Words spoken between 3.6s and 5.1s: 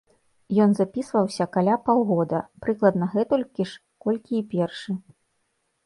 ж, колькі і першы.